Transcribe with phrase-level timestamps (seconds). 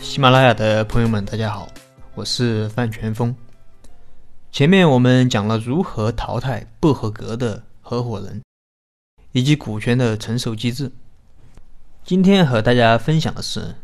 [0.00, 1.68] 喜马拉雅的朋友们，大家好，
[2.14, 3.34] 我是范全峰。
[4.52, 8.42] 前面我们讲了如何淘汰不合格的合伙人，
[9.32, 10.92] 以及股权的成熟机制。
[12.04, 13.74] 今天和大家分享的是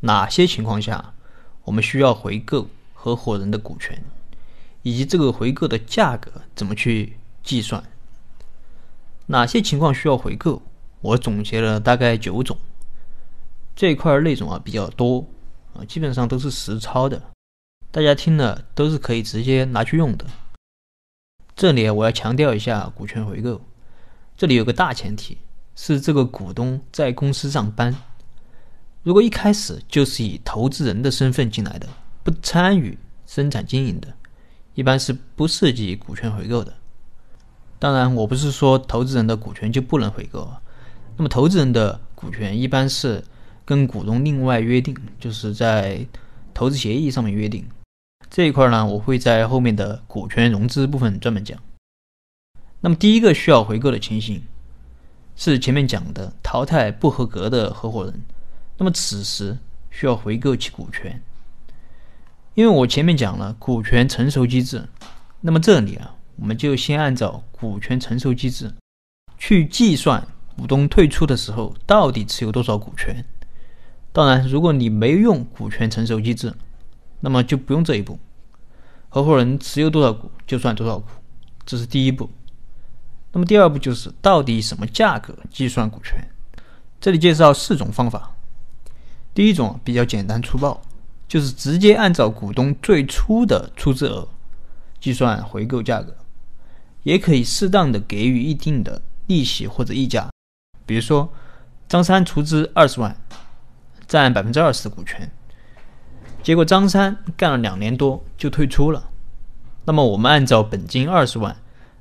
[0.00, 1.12] 哪些情况下
[1.64, 4.02] 我们需要回购合伙人的股权，
[4.82, 7.82] 以及这个回购的价格怎么去计算。
[9.26, 10.62] 哪些情况需要回购？
[11.00, 12.56] 我总结了大概九种。
[13.76, 15.26] 这一块内容啊比较多
[15.74, 17.20] 啊，基本上都是实操的，
[17.90, 20.24] 大家听了都是可以直接拿去用的。
[21.56, 23.60] 这里我要强调一下股权回购，
[24.36, 25.36] 这里有个大前提
[25.74, 27.94] 是这个股东在公司上班，
[29.02, 31.88] 如果一开始就是以投资人的身份进来的，
[32.22, 34.14] 不参与生产经营的，
[34.74, 36.72] 一般是不涉及股权回购的。
[37.80, 40.48] 当然，我不是说投资人的股权就不能回购，
[41.16, 43.24] 那么投资人的股权一般是。
[43.64, 46.06] 跟股东另外约定，就是在
[46.52, 47.66] 投资协议上面约定
[48.30, 51.58] 这一块呢，我会在后面的股权融资部分专门讲。
[52.80, 54.42] 那么第一个需要回购的情形
[55.36, 58.22] 是前面讲的淘汰不合格的合伙人，
[58.76, 59.56] 那么此时
[59.90, 61.22] 需要回购其股权，
[62.54, 64.86] 因为我前面讲了股权成熟机制，
[65.40, 68.72] 那么这里啊，我们就先按照股权成熟机制
[69.38, 73.24] 去计算股东退出的时候到底持有多少股权。
[74.14, 76.54] 当然，如果你没用股权成熟机制，
[77.18, 78.16] 那么就不用这一步。
[79.08, 81.06] 合伙人持有多少股就算多少股，
[81.66, 82.30] 这是第一步。
[83.32, 86.24] 那么第二步就是到底什么价格计算股权？
[87.00, 88.36] 这里介绍四种方法。
[89.34, 90.80] 第一种比较简单粗暴，
[91.26, 94.28] 就是直接按照股东最初的出资额
[95.00, 96.14] 计算回购价格，
[97.02, 100.30] 也可以适当的给予一定的利息或者溢价。
[100.86, 101.32] 比如说，
[101.88, 103.16] 张三出资二十万。
[104.14, 105.28] 占百分之二十的股权，
[106.40, 109.10] 结果张三干了两年多就退出了。
[109.86, 111.56] 那么我们按照本金二十万，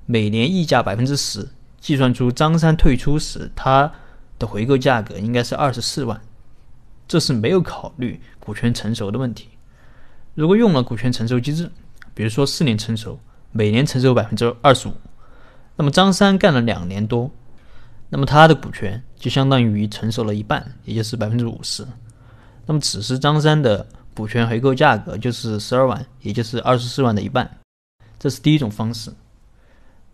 [0.06, 3.92] 每年溢价百分之十，计算出张三退出时他
[4.38, 6.22] 的回购价格应该是二十四万。
[7.08, 9.50] 这是没有考虑股权成熟的问题。
[10.36, 11.72] 如果用了股权成熟机制，
[12.14, 13.20] 比如说四年成熟，
[13.52, 14.94] 每年成熟百分之二十五，
[15.78, 17.32] 那么张三干了两年多。
[18.16, 21.84] 那么他的股权就相当于成熟了一半，也就是百分之五十。
[22.68, 23.84] 那么此时张三的
[24.16, 27.50] 股权回购价格就是十二万，也就是二十四万的一半。
[28.20, 29.12] 这是第一种方式。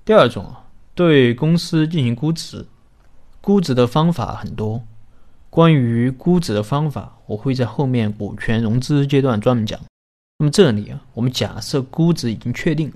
[0.05, 0.63] 第二种啊，
[0.95, 2.65] 对公司进行估值，
[3.41, 4.81] 估值的方法很多。
[5.49, 9.77] 关于估值的方法，我会在后面股权融资阶段专门讲。
[10.37, 12.93] 那么这里啊，我们假设估值已经确定，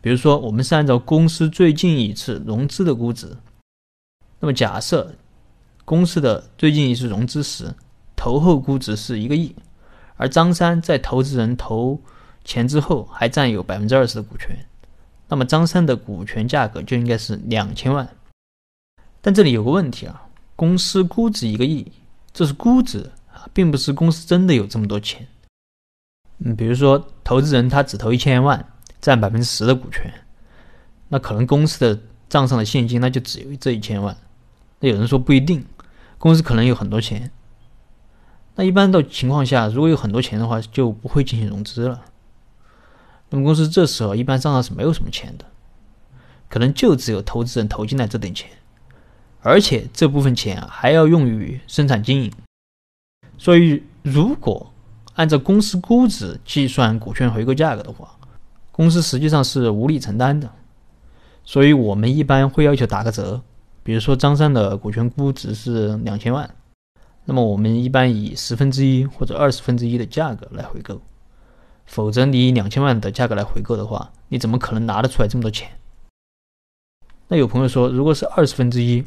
[0.00, 3.36] 比如说我们是按照公司最近一次融资的估值。
[4.42, 5.14] 那么假设
[5.84, 7.72] 公司的最近一次融资时，
[8.16, 9.54] 投后估值是一个亿，
[10.16, 11.96] 而张三在投资人投
[12.44, 14.48] 钱之后还占有百分之二十的股权，
[15.28, 18.08] 那么张三的股权价格就应该是两千万。
[19.20, 20.20] 但这里有个问题啊，
[20.56, 21.86] 公司估值一个亿，
[22.32, 25.24] 这是估值啊，并不是公司真的有这么多钱。
[26.38, 30.12] 嗯，比如说投资人他只投一千万，占百分之十的股权，
[31.06, 31.96] 那可能公司的
[32.28, 34.16] 账上的现金那就只有这一千万。
[34.82, 35.64] 那有人说不一定，
[36.18, 37.30] 公司可能有很多钱。
[38.56, 42.02] 那一般的情况下，如果有很多钱的话，就不会进行融资了。
[43.30, 45.44] 那么公司这时候一般账上是没有什么钱的，
[46.48, 48.50] 可能就只有投资人投进来这点钱，
[49.40, 52.32] 而且这部分钱还要用于生产经营。
[53.38, 54.72] 所以，如果
[55.14, 58.16] 按照公司估值计算股权回购价格的话，
[58.72, 60.50] 公司实际上是无力承担的。
[61.44, 63.42] 所以我们一般会要求打个折。
[63.82, 66.48] 比如说张三的股权估值是两千万，
[67.24, 71.00] 那么我们一般以十分之一或者二十分之一的价格来回购，
[71.86, 75.68] 否则你以两千万的价格来回购的话，你怎么可能拿得出来这么多钱？
[77.28, 79.04] 那有朋友说，如果是二十分之一，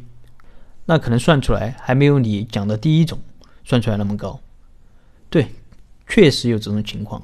[0.84, 3.18] 那可能算出来还没有你讲的第一种
[3.64, 4.40] 算出来那么高。
[5.30, 5.48] 对，
[6.06, 7.22] 确实有这种情况，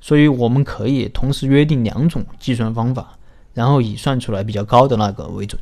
[0.00, 3.18] 所以我们可以同时约定两种计算方法，
[3.54, 5.60] 然后以算出来比较高的那个为准。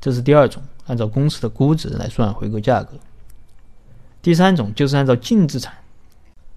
[0.00, 2.94] 这是第二种，按照公司的估值来算回购价格。
[4.22, 5.74] 第三种就是按照净资产，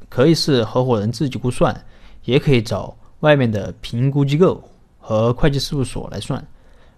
[0.10, 1.86] 可以是合伙人自己估算，
[2.24, 4.64] 也可以找外面的评估机构
[5.00, 6.46] 和会计事务所来算，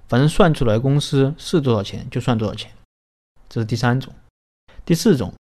[0.08, 2.72] 反正算出来公司是多少钱就算多少钱。
[3.50, 4.14] 这是第三种。
[4.86, 5.34] 第四种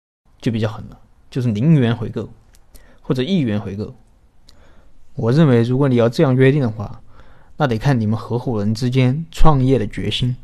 [0.41, 0.99] 就比较狠了，
[1.31, 2.29] 就是零元回购
[3.01, 3.93] 或者一元回购。
[5.15, 7.01] 我认为，如果你要这样约定的话，
[7.57, 10.37] 那得看你们合伙人之间创业的决心。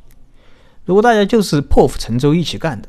[0.89, 2.89] 如果大家就是破釜沉舟一起干的，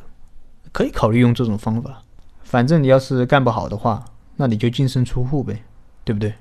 [0.72, 2.02] 可以考虑用这种方法。
[2.44, 4.06] 反正你要是干不好的话，
[4.38, 5.62] 那你就净身出户呗，
[6.06, 6.34] 对不对？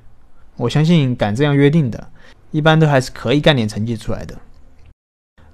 [0.56, 2.12] 我相信敢这样约定的，
[2.52, 4.38] 一般都还是可以干点成绩出来的。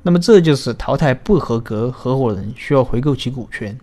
[0.03, 3.81] 那么这就是淘汰不合格合伙人需要回购其股权，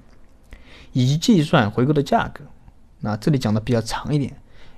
[0.92, 2.44] 以及计算回购的价格。
[3.00, 4.32] 那这里讲的比较长一点，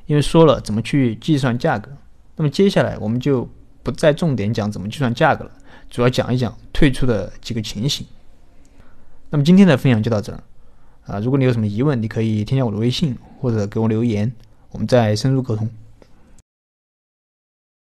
[0.05, 1.91] 因为说了怎么去计算价格。
[2.37, 3.45] 那么接下来我们就
[3.83, 5.51] 不再重点讲怎么计算价格了，
[5.89, 8.05] 主要讲一讲退出的几个情形。
[9.29, 10.43] 那么今天的分享就到这儿
[11.05, 11.17] 啊！
[11.17, 14.29] 如果你有什么疑问，你可以添加我的微信或者给我留言，
[14.69, 15.69] 我们再深入沟通。